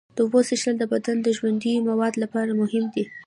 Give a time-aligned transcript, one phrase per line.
[0.15, 3.03] د اوبو څښل د بدن د ژوندیو موادو لپاره مهم دي.